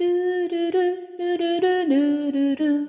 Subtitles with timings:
[0.00, 2.88] ルルルルルルルルル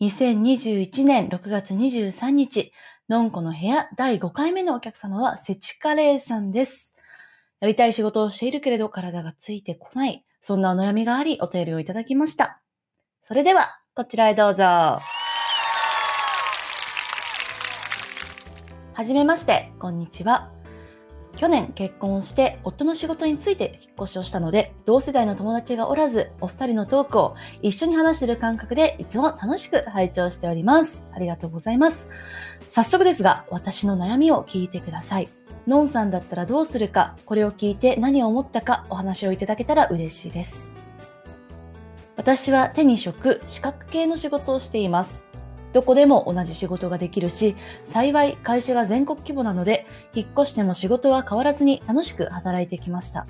[0.00, 2.72] 2021年6月23日、
[3.08, 6.94] のんこの部屋第5回目のお客様はセチカレーさんです。
[7.58, 10.24] やりたい仕事をしているけれど体がついてこない。
[10.40, 12.62] そんなお悩みがありお便りをいただきました。
[13.26, 13.64] それでは、
[13.96, 14.62] こちらへどうぞ。
[14.62, 15.00] は
[19.04, 20.55] じめまして、こんにちは。
[21.36, 31.06] 去年結婚して夫の仕事について引っ越しをしたので、同世代の友達がおらず、お二人のトークを一緒に話している感覚でいつも楽しく拝聴しております。
[31.12, 32.08] ありがとうございます。
[32.68, 35.28] 早速ですが、私の悩みを聞いてください。
[35.66, 40.72] のんさんだったらどうするか、これを聞いて何を思ったかお話をいただけたら嬉しいです。
[42.16, 45.26] 私は手に職、資格系の仕事をしています。
[45.72, 53.26] どこでも同じ仕事ができるし、幸い会社が全国規模なので、引っ越しても仕事は変わらずに楽しく働いてきました。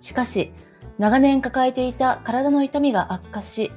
[0.00, 0.52] しかし、
[0.98, 3.70] 長年抱えていた体の痛みが悪化し、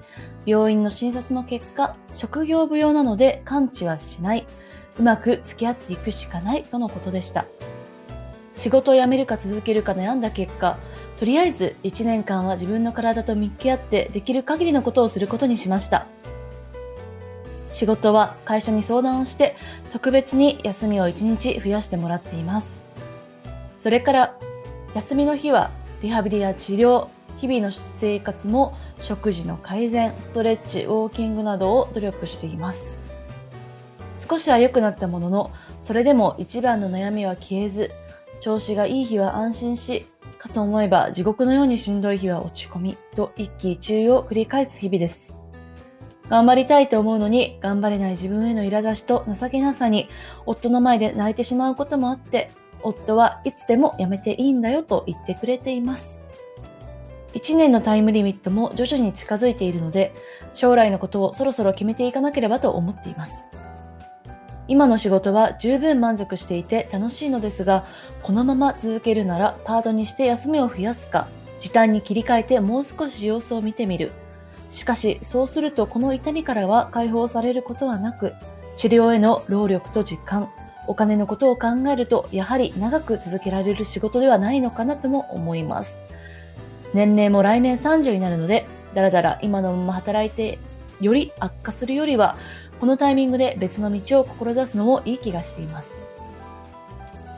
[0.45, 4.45] 病院の診察の結果、職業病なので完治はしない。
[4.99, 7.45] うまく付き合っていくしかないとのことでした。
[8.53, 10.77] 仕事を辞めるか続けるか悩んだ結果、
[11.17, 16.07] とりあえず1年間は自分の体と向き合ってできる限りのことをすることにしました。
[17.71, 19.55] 仕事は会社に相談をして
[19.89, 22.85] 特別に休みを1日増やしてもらっています。
[23.79, 24.35] それから
[24.93, 32.99] 休みの日はリハビリや治療、日々の生活も食事の改善、ストレッチ、ウォーキングなどを努力しています。
[34.19, 37.91] 少しは良くなったものの、それでも一番の悩みは消えず、
[38.39, 45.40] 調子がいい日は安心し、かと思えば地獄のようにしんどい日は落ち込み、と一喜一憂を繰り返す日々です。
[46.31, 50.07] 頑張りたいと思うのに、頑張れない自分への苛立ちと情けなさに、
[50.45, 52.51] 夫の前で泣いてしまうこともあって、
[52.83, 56.21] 夫はいつでもやめていいんだよと言ってくれています。
[57.33, 60.13] 1年のタイムリミットも徐々に近づいているので、
[60.53, 63.47] 将来のことをそろそろ決めていかなければと思っています。
[64.69, 67.83] 今の仕事は十分満足していて楽しいのですが、
[68.21, 71.27] このまま続けるならパートにして休みを増やすか、
[71.59, 74.13] 時短に切り替えてもう少し様子を見てみる。
[74.71, 78.33] しかし、そうするとこの痛みからは解放されることはなく、
[78.75, 80.49] 治療への労力と時間、
[80.87, 85.99] お金のことを考えると、やはり長く続けられる仕事ではないのかなとも思います。
[86.93, 90.57] 年齢も来年30になるので、だらだら今のまま働いて、
[91.01, 92.37] より悪化するよりは、
[92.79, 96.01] このタイミングで別の道を志すのもいい気がしています。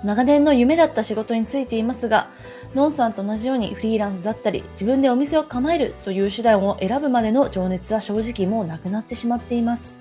[0.04, 2.28] 長年の夢だった仕事についていますが、
[2.76, 10.00] ノンさんと同じようにフリーランスだったり、自分でお店を構えるという手段を選ぶまでの情熱は正直もうなくなってしまっています。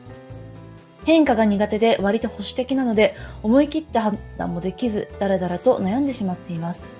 [1.05, 6.95] 変化が苦手で割と保守的なので、思い切った判断もできず、だらだらと悩んでしまっています。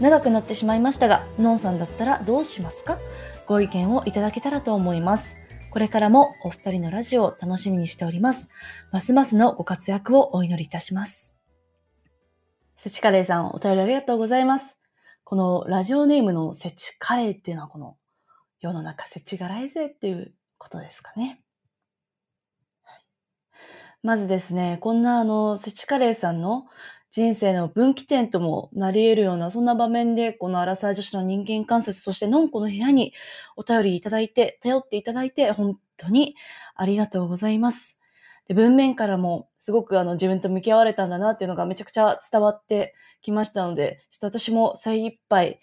[0.00, 2.98] 長くなってしまいましたが、ノンさんだったらどうしますか？
[3.46, 5.36] ご意見をいただけたらと思います。
[5.70, 8.48] これからもお二人のラジオを楽しみにしております。
[8.90, 11.31] ますますのご活躍をお祈りいたします。
[12.82, 14.76] セチカレーさん、お便りありがとうございます。
[15.22, 17.96] このラジオネームのセチカレーっていうのはこの
[18.58, 21.44] 世の中セチがらいぜっていうことですかね。
[24.02, 26.66] まずですね、こんなあの、セチカレーさんの
[27.12, 33.12] 人生の分岐点ともなり得るような、そんな場面で、このアラサー女子の人間観察、そしてのんこの部屋に
[33.54, 36.34] お便りいただいて、頼っていただいて、本当に
[36.74, 38.01] ありがとうございます。
[38.48, 45.60] で文面からもすごくあの自分と向き合われたんだなっていうのがめちゃくちゃ伝わってきましたので、ちょっと私も精一杯、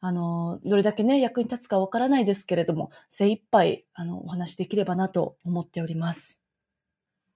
[0.00, 6.44] あの、どれだけね、役に立つかわからないですけれども、精一杯、あの、お話できればなと思っております。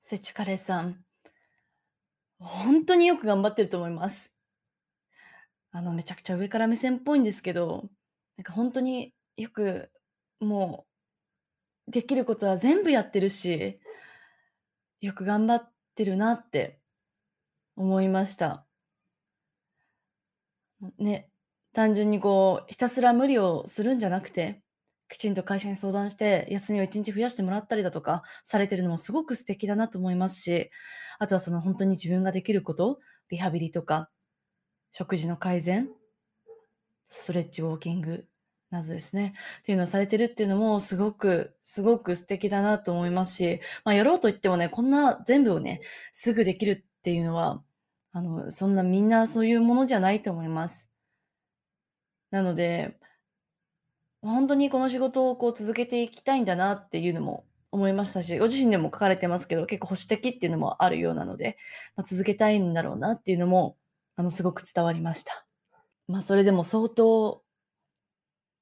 [0.01, 1.05] セチカレーさん、
[2.39, 4.35] 本当によく頑張ってると思います。
[5.73, 7.85] あの、めちゃくちゃ上から目線っぽいんですけど、
[8.37, 9.91] なんか本当によく、
[10.41, 10.87] も
[11.89, 13.79] う、できることは全部やってるし、
[15.07, 16.81] よく頑張ってるなって
[17.77, 18.67] 思いました。
[20.99, 21.31] ね、
[21.73, 24.63] 単純にこう、ひたすら無理をするんじゃなくて、
[25.09, 30.71] きちんと会社に相談して、休みを1日増やしてもらったりだとか、されてるのもすごく素敵だなと思いますし、
[31.21, 32.99] あとはその本当に自分ができること、
[33.31, 34.11] リハビリとか、
[34.91, 35.89] 食事の改善、
[37.09, 38.27] ストレッチ、ウォーキング
[38.71, 45.81] などですね、っていうのをされてるっていうのもすごく、すごく素敵だなと思いますし、まあやろうと言ってもね、こんな全部をね、
[46.13, 47.63] すぐできるっていうのは、
[48.13, 50.91] あの、そんなみんなそういうものじゃないと思います。
[52.31, 52.99] なので、
[54.23, 61.57] 本当にこの仕事をこう続けていきたいんだなっていうのも思いましたし、ご自身でも書かれてますけど、結構保守的っていうのもあるようなので、
[61.95, 63.77] まあ、続けたいんだろうなっていうのも、
[64.17, 65.47] あの、すごく伝わりました。
[66.09, 67.43] まあ、それでも相当、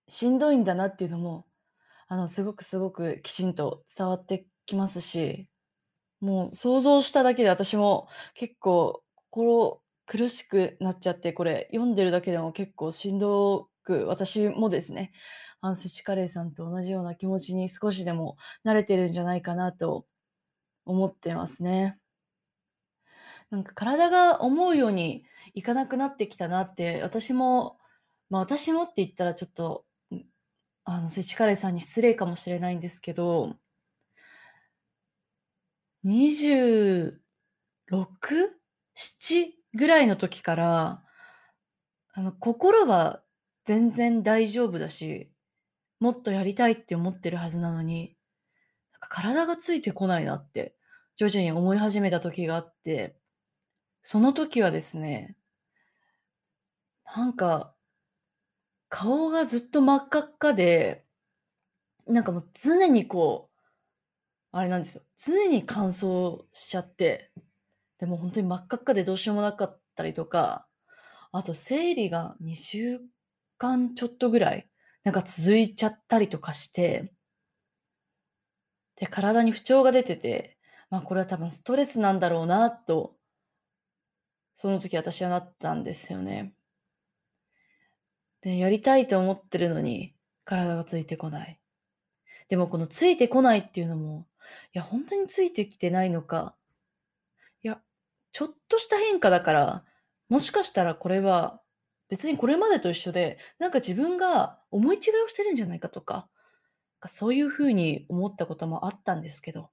[0.08, 1.46] しんどいんだなっていうのも、
[2.08, 5.48] あの、すごくすごくきちんと伝わってきますし、
[6.20, 15.12] もう想像しただけで私も結構心苦しくなっちゃって、これ読んでるだけでも結構しんどく、私もですね、
[15.60, 20.06] あの、セチカレーさんと同じような気持ちに少しでも慣れてるんじゃないかなと
[20.84, 21.98] 思ってますね。
[23.50, 25.24] なんか体が思うように
[25.54, 27.78] いかなくなってきたなって、私も、
[28.30, 29.84] まあ私もって言ったらちょっと、
[30.84, 33.56] あの、セチカレーさんに失礼かもしれないんですけど、
[36.02, 37.20] 26、
[38.94, 41.04] 7ぐらいの時から、
[42.12, 43.22] あの、心は
[43.64, 45.32] 全然大丈夫だし、
[46.00, 48.16] もっとやりたいって思ってるはずなのに、
[48.92, 50.76] なんか体がついてこないなって、
[51.16, 53.16] 徐々に思い始めた時があって、
[54.02, 55.36] その時はですね、
[57.16, 57.73] なんか、
[58.96, 61.04] 顔がずっと真っ赤っかで、
[62.06, 63.58] なんかもう常にこう、
[64.52, 65.02] あれなんですよ。
[65.16, 67.32] 常に乾燥しちゃって、
[67.98, 70.68] でも本当に真っ赤っかでどうしようもなかったりとか、
[71.32, 73.00] あと生理が2週
[73.58, 74.70] 間ちょっとぐらい、
[75.02, 77.12] なんか続いちゃったりとかして、
[78.94, 80.56] で、体に不調が出てて、
[80.88, 83.16] まあこれは多分ストレスなんだろうなと、
[84.54, 86.54] その時私はなったんですよね。
[88.44, 90.14] で、やりたいと思ってるのに、
[90.44, 91.58] 体がついてこない。
[92.48, 94.26] でもこのついてこないっていうのも、
[94.74, 96.54] いや、本当についてきてないのか、
[97.62, 97.80] いや、
[98.32, 99.84] ちょっとした変化だから、
[100.28, 101.62] もしかしたらこれは
[102.08, 106.28] 別にこれまでと一緒で、なんか自分が思い違いをしてるんじゃないかとか、
[107.00, 109.70] かそういう風に思ったこともあったんですけど、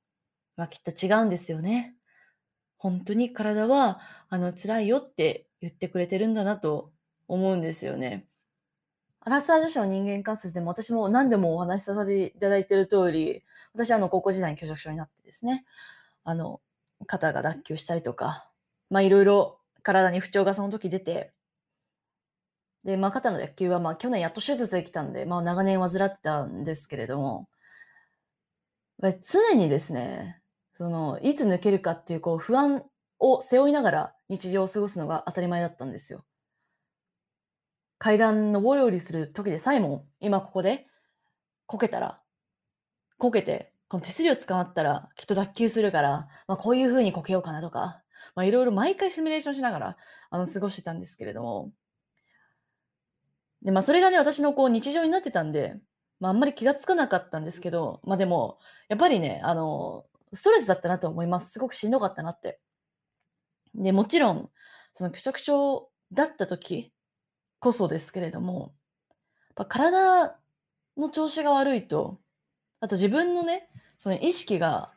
[0.56, 1.96] まあきっと違うんですよね。
[2.78, 6.92] 本当に体は、あの、辛いよって言ってくれてるんだなと
[7.28, 8.28] 思うんですよね。
[9.24, 15.64] アラサー女子の人間観察でも私も何でもお話しさせていただいている通り、私はあの高校時代に拒食症になってですね、
[16.24, 16.60] あの、
[17.08, 18.50] 肩が脱臼したりとか、
[18.90, 21.34] まあいろいろ体に不調がその時出て、
[22.84, 27.48] で、まあ肩の脱臼はまあ去年やっと手術できたんで、まあ長年患ってたんですけれども、
[29.22, 30.42] 常にですね、
[30.78, 32.84] その、いつ抜けるかっていうこう不安
[33.20, 36.24] を背負いながら日常を過ごすのが当たり前だったんですよ。
[38.02, 40.88] 階段登り降りする時でさえも、今ここで
[41.68, 42.20] こけたら、
[43.20, 48.02] こけて、この手すりを捕まったらきっと脱臼するから、まあこういう風にこけようかなとか、
[48.34, 49.98] まあいろいろ毎回シミュレーションしながら、
[50.32, 51.74] あの、過ごしてたんですけれども、
[53.62, 55.76] で、まあそれがね、私のこう日常になってたんで、
[56.20, 58.58] まああんまり気がつかなかったんですけど、まあでも、
[58.90, 61.52] やっぱりね、あの、ストレスだったなと思います。
[61.52, 62.60] すごくしんどかったなって。
[63.76, 64.50] で、もちろん、
[64.92, 66.92] その拒食症だった時
[67.62, 68.74] こそですけれども、
[69.50, 70.36] やっぱ体
[70.98, 72.18] の調子が悪いと、
[72.82, 73.70] あと自分のね、
[74.00, 74.94] その意識が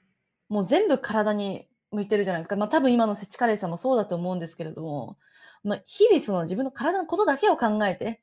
[0.49, 2.56] もう全部体に向いてるじゃないですか。
[2.56, 5.19] まあ多分今のセチカレーさんもそうだと思うんですけれども、
[5.62, 8.22] まあ日々その自分の体のことだけを考えて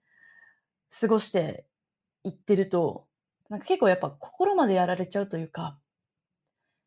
[1.00, 1.66] 過ごして
[2.24, 3.06] いってると、
[3.48, 5.78] なんか結構やっぱ心までやられちゃうというか、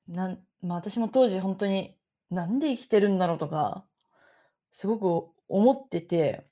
[0.09, 1.97] なんまあ私も当時本当に
[2.31, 3.85] なんで生きてるんだろうとか、
[4.73, 6.49] すごく思ってて、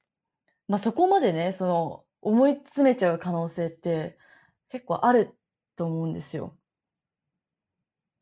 [0.72, 4.16] ま、そこまでね、その、思い詰めちゃう可能性って
[4.68, 5.36] 結構ある
[5.76, 6.56] と思うんですよ。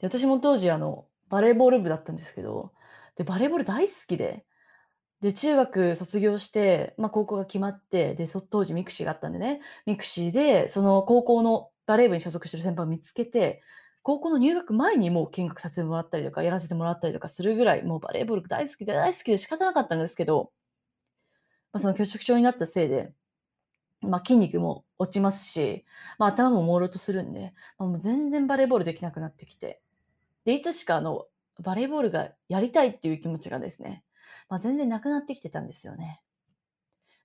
[0.00, 2.72] で、私も当時あの、バレーボール部だったんですけど、
[3.16, 4.44] で、バレーボール大好きで、
[5.20, 13.62] で、中学卒業して、ま、高校が決まって、で、そ当時ミクシーがあったんでね、ミクシーでその高校のバレー部に所属してる先輩を見つけて、
[14.02, 20.52] 高校の入学前にもう見学させてもらったりとか、やらせてもらったりとかするぐらい、もうバレーボール大好きで大好きで仕方なかったんですけど
[21.72, 23.12] まあ、その拒食症になったせいで、
[24.02, 25.84] まあ、筋肉も落ちますし、
[26.18, 29.82] まあ、頭も朦朧とするんで、まあ、もう全然バレーボールできなくなってきて。
[30.44, 31.26] で、いつしかあの、
[31.62, 34.04] バレーボールがやりたいっていう気持ちがですね、
[34.48, 36.22] まあ、全然なくなってきてたんですよね。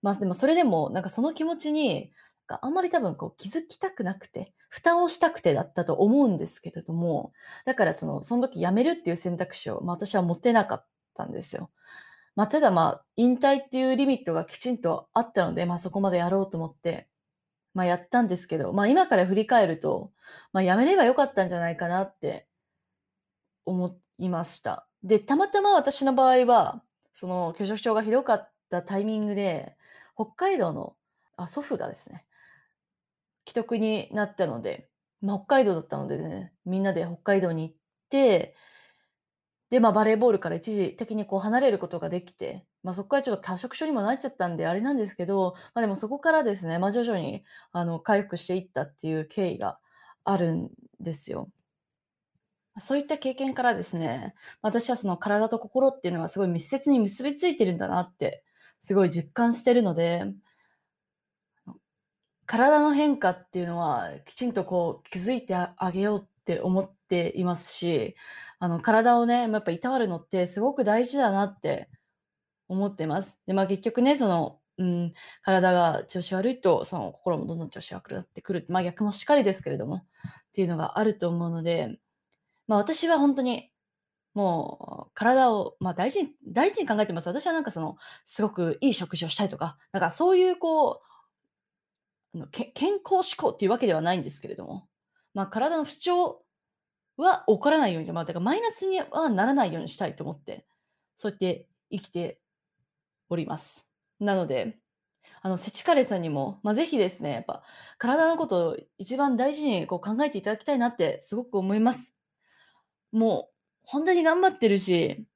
[0.02, 2.12] まあ、でもそれでも、なんかその気持ちに、
[2.48, 7.34] あんまり多分こう気づきたくなくて、蓋をしたくてだったと思うんですけれども、
[7.66, 11.72] だからその、その時辞めるっていう選択肢を、まあ、私は持ってなかったんですよ。
[12.36, 17.08] まあ、ただまあ、引退っていうリミットがきちんとあったので、まあそこまでやろうと思って、
[17.74, 20.12] まあやったんですけど、まあ今から振り返ると、
[20.54, 22.48] まあやめればよかったんじゃないかなって
[23.66, 24.88] 思いました。
[25.04, 29.76] で、たまたま私の場合は、その拒食症がひどかったタイミングで、
[30.16, 30.96] 北海道の
[31.38, 32.26] あ祖父がですね、
[33.48, 34.90] 既得になったので、
[35.22, 37.76] まあ、北海道だったのでね、みんなで北海道に行っ
[38.10, 38.56] て、
[39.70, 49.80] で、まあ、バレーボールから一時的にこう離れることができて、まあ、そこからちょっと過食症にもなっちゃったんであれなんですけど、まあ、でもそこからですね、まあ、徐々にあの回復していったっていう経緯が
[50.24, 50.70] あるん
[51.00, 51.50] ですよ。
[52.78, 58.44] そういった経験からですね、私はその体と心っていうのがすごい密接に結びついてるんだなって、
[58.82, 60.26] すごい実感してるので、
[62.46, 68.16] 体の変化っていうのはきちんとこう気づいてあげようって思っていますし、
[68.60, 71.90] あの体をね、やっぱいたわるのってすごく大事だなって
[72.68, 73.40] 思ってます。
[73.48, 78.66] で、まあ結局ね、その、うん、体が調子悪いと、その心もどんどん調子悪くなってくる。
[78.70, 80.04] まあ逆もしっかりですけれども、っ
[80.54, 81.98] ていうのがあると思うので、
[82.68, 83.72] まあ私は本当に、
[84.36, 87.28] もう体を、まあ大事に、大事に考えてます。
[87.28, 91.02] 私はなんかその、すごくいい食事をしたいとか、なんかそういうこ
[92.34, 94.88] う、の健康志向っていうわけではないんですけれども、
[95.36, 96.42] まあ体の不調
[97.18, 100.66] は起こらないように、まあだからマイナスにはならないようにしたいと思って、
[101.18, 102.40] そうやって生きて
[103.30, 103.88] おります。
[104.20, 104.80] なので、
[105.42, 107.62] あの、セチカレさんにも、まあ、ぜひですね、やっぱ、
[108.00, 112.16] 体のことを一番大事にこう考えていただきたいなってすごく思います。
[113.12, 115.28] もう、本当に頑張ってるし、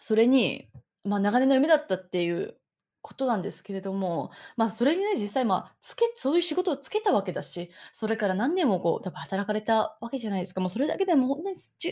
[0.00, 0.68] それに、
[1.04, 2.58] まあ、長年の夢だったっていう
[3.06, 10.60] ことなんですけれども、まあ、それにね、実際、まあ、つけそういう仕事をつけたわけだし、それから何年もこう、多分働かれたわけじゃないですか。
[10.60, 11.90] もうそれだけでも本当に十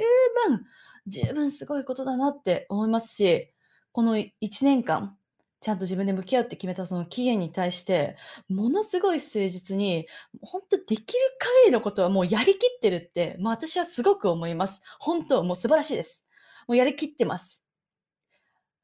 [0.48, 0.64] 分、
[1.06, 3.54] 十分すごいことだなって思いますし、
[3.92, 5.16] この1年間、
[5.60, 8.16] ちゃんと自分で向き合うって決めたその期限に対して、
[8.48, 10.08] ものすごい誠実に、
[10.42, 11.04] 本当できる
[11.38, 14.82] 限りのことはもうやりきってるって、まあ私はすごく思います。
[14.98, 16.26] 本当、もう素晴らしいです。
[16.66, 17.62] もうやりきってます。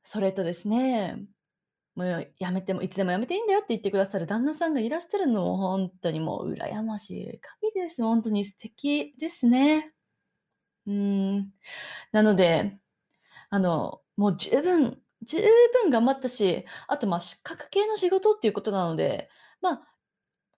[0.04, 1.18] それとですね、
[1.94, 8.02] もうやめても、いつでもやめていいんだよって言ってくださる旦那さんがいらっしゃるのも本当にもう羨ましい限りです。
[8.02, 9.92] 本当に素敵ですね。
[10.86, 11.52] うん。
[12.12, 12.78] なので、
[13.50, 15.38] あの、もう十分、十
[15.82, 19.28] 分頑張ったし、あと、まあ、資格系の仕事っていうことなので、
[19.60, 19.88] まあ、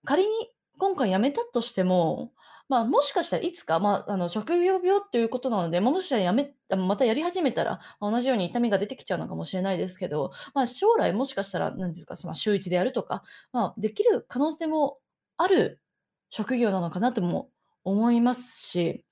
[0.05, 0.29] 仮に
[0.77, 2.33] 今回辞めたとしても、
[2.73, 14.97] まあ、もしかしたらいつか、ま、あの、職業病っていうことなので、もしかしたら辞め、またやり始めたら、同じように痛みが出てきちゃうのかもしれないですけど、まあ、将来もしかしたら、なんですか、その、週1でやるとか、ま、できる可能性も
[15.37, 15.81] ある
[16.29, 17.49] 職業なのかなとも
[17.83, 19.03] 思いますし、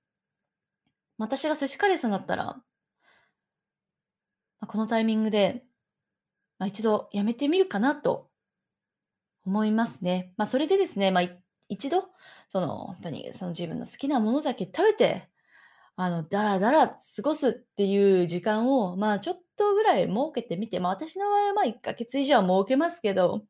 [1.18, 2.62] 私が寿司カレーさんだったら
[4.62, 5.64] ま、このタイミングで、
[6.60, 8.30] ま、一度やめてみるかなと
[9.46, 10.34] 思いますね。
[10.38, 11.32] ま、それでですね、ま、一
[11.72, 12.10] 一度、
[12.50, 15.30] その、ほんとにその自分の好きなものだけ食べて、
[15.98, 23.44] あの、だらだら過ごすっていう時間を、まあ、ちょっとぐらい設けてみて、ま、私の場合は、ま、1ヶ月以上は設けますけど、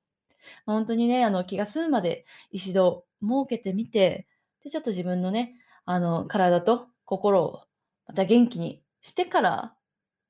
[0.65, 4.27] ま、ほんとにね、あの、気が済むまで一度設けてみて、
[4.63, 7.61] で、ちょっと自分のね、あの、体と心を
[8.07, 9.75] また元気にしてから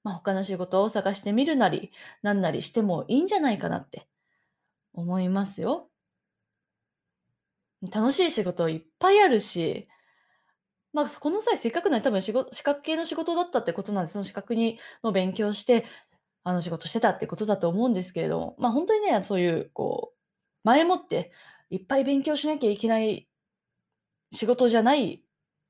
[0.04, 1.92] まあ、他の仕事を探してみるなり、
[2.24, 4.08] なんなりしてもいいんじゃないかなって
[4.94, 5.91] 思いますよ。
[7.90, 9.88] 楽しい仕事いっぱいあるし、
[10.94, 15.86] まあ、この際せっかくなら多分仕事資格系の仕事だったってことなんで、その資格にの勉強して、
[16.44, 20.18] あの仕事してたってことだと思うんですけれども、まあ、本当にね、そういう、こう、
[20.64, 21.32] 前もって
[21.70, 23.30] いっぱい勉強しなきゃいけない
[24.34, 25.24] 仕事じゃない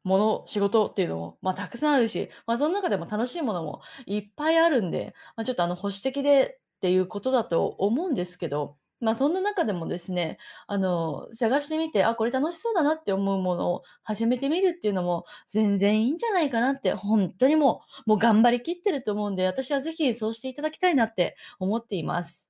[0.03, 22.48] もの、仕事っていうのも、まあ、たくさんあるし、まあ、その中でも楽しいものもいっぱいあるんで、まあ、ちょっとあの保守的でっていうことだと思うんですけど、まあ、そんな中でもですね、あの、探してみて、あ、これ楽しそうだなって思うものを始めてみるっていうのも全然いいんじゃないかなって、本当にもう、もう頑張りきってると思うんで、私はぜひそうしていただきたいなって思っています。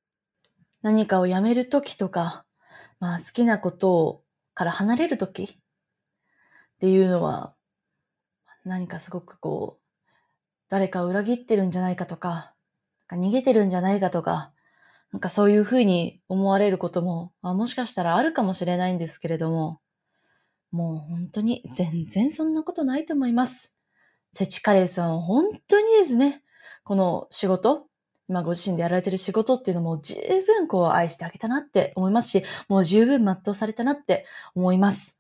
[0.82, 2.46] 何かをやめるときとか、
[3.00, 5.48] まあ好きなことをから離れるときっ
[6.80, 7.56] ていうのは、
[8.66, 9.82] 何かすごくこう、
[10.70, 12.54] 誰かを裏切ってるんじゃないかとか、
[13.08, 14.54] か逃げてるんじゃないかとか、
[15.12, 19.82] なんかそういうふうに思われることも、まあ、もしかしたらあるかもしれないんですけれども、
[20.72, 23.78] もう本当に全然そんなことないと思います。
[24.34, 26.44] セチカレーさんは本当にですね、
[26.84, 27.88] この仕事、
[28.30, 30.16] 今ご自身でやられてる仕事っていうのも十
[30.46, 34.26] 分こう愛してあげたなって思いますし、もう十分全うされたなって
[34.56, 35.20] 思います。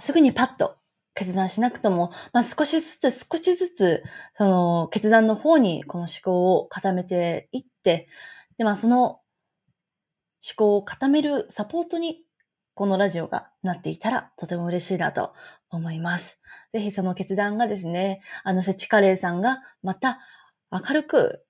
[0.00, 0.78] すぐにパッと
[1.14, 4.02] 決断しなくとも、まあ、少しずつ少しずつ、
[4.36, 8.08] その決断の方にこの思考を固めていって、
[8.58, 9.20] で、まあ、その思
[10.56, 12.24] 考を固めるサポートに
[12.74, 15.32] このラジオがなっていたらとても嬉しいなと
[15.70, 16.40] 思います。
[16.72, 20.20] ぜひその決断がですね、あのセチカレーさんがまた
[20.70, 21.44] 明るく、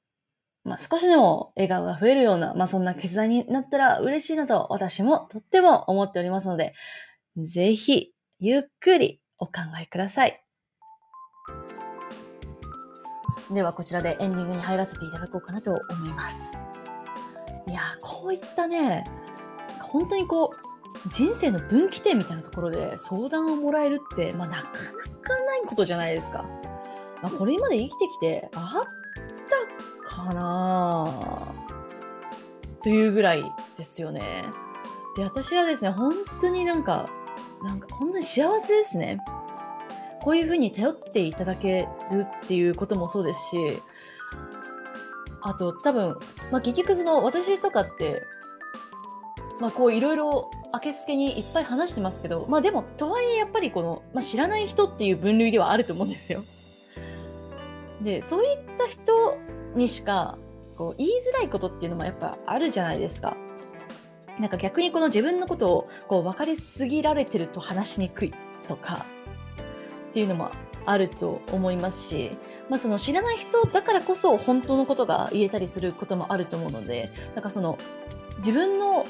[0.64, 6.72] まあ、少しでも笑顔が増えるような、まあ、そんな決断になったら嬉しいなと私もとっても思っておりますので、
[7.36, 10.42] ぜひゆっくりお考えください。
[13.50, 16.67] ではこちらでエンディングに入らせていただこうかなと思います。
[17.68, 19.04] いや、こういったね、
[19.80, 20.68] 本当にこう、
[21.12, 24.72] 人生の分岐点みたいなところで相談をもらえるって、まあ、なかな
[25.20, 26.44] かないことじゃないですか。
[27.22, 31.12] まあ、これまで生きてきてあったかな
[32.82, 33.44] というぐらい
[33.76, 34.44] ですよね。
[35.16, 37.08] で、私はですね、本当になんか、
[37.62, 39.18] なんか本当に幸せですね。
[40.22, 43.82] こういうふうに頼っていただけるっていうこともそうですし、
[45.40, 46.16] あと多分、
[46.50, 48.24] まあ、結局その私とかって、
[49.60, 56.42] まあこういろいろ明けすけにいっぱい話してますけど、まあでもとはいえやっぱりこの、まあ、知らない人っていう分類ではあると思うんですよ。
[58.02, 59.36] で、そういった人
[59.74, 60.38] にしか
[60.76, 63.36] こう言いづらいことっていうのもやっぱあるじゃないですか。
[64.38, 68.34] なんか逆にこの自分のことをこう分かりすぎられてると話しにくい
[68.68, 69.04] とか
[70.10, 70.50] っていうのも
[70.90, 72.30] あると思いますし、
[72.68, 77.78] まあその知らない人だからこそ本当のことが言えたりすることもあると思うので、なんかその
[78.38, 79.06] 自分の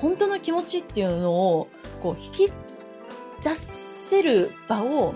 [0.00, 1.68] 本当の気持ちっていうのを
[2.02, 2.52] こう引き
[3.42, 5.14] 出せる場を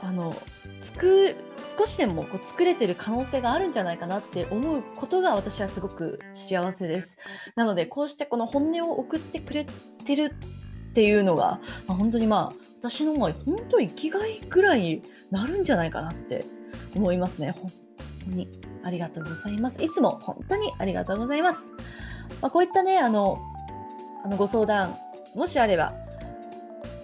[0.00, 0.34] あの
[0.82, 1.36] 作
[1.78, 7.18] 少しでもこう作れてる可能性があるんじゃないかなって思うことが私はすごく幸せです。
[7.54, 9.66] なのでこうしてこの本音を送ってくれ
[10.04, 10.34] てる
[10.96, 16.46] っていうのが、まあ、本当にまあ私のまあ本当生きがいぐらいになるんじゃないかなって
[16.94, 17.50] 思いますね。
[17.50, 17.70] 本
[18.24, 18.48] 当に
[18.82, 19.84] ありがとうございます。
[19.84, 21.74] いつも本当にありがとうございます。
[22.40, 23.42] まあ、こういったね、あの、
[24.24, 24.96] あのご相談、
[25.34, 25.92] もしあれば、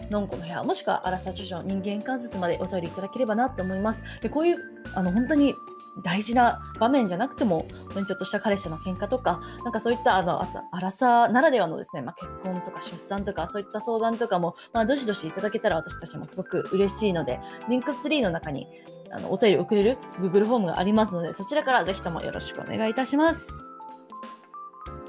[0.09, 4.05] のんこの部屋、もしくはアラサー著書人間観察までお便りいただければなって思います。
[4.23, 4.57] で、こういう、
[4.95, 5.55] あの、本当に
[5.99, 18.67] 大事な場面じゃなくても、本当にちょっとした彼氏との喧嘩とか、なんかそういった、あの、あと、アラサーならではのですね、まあ、結婚とか出産とか、そういった相談とかも、まあ、どしどしいただけたら私たちもすごく嬉しいので、リンクツリーの中に、
[19.13, 23.69] あの、お便り送れる Google フォームがありますので、そちらからぜひともよろしくお願いいたします。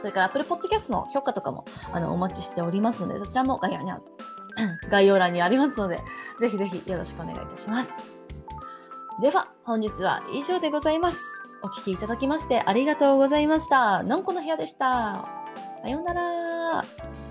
[0.04, 1.64] それから Apple Podcast の評価とかも
[1.94, 3.58] あのお待ちしておりますので、そちらも
[4.92, 6.02] 概要欄にありますので、
[6.42, 8.13] ぜひぜひよろしくお願いいたします。
[9.22, 11.20] では、本日は以上でございます。
[11.62, 14.04] お聞きいただきましてありがとうございました。
[14.04, 15.26] のんこの部屋でした。
[15.82, 17.23] さようなら。